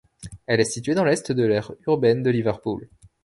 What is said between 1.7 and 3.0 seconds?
urbaine de Liverpool.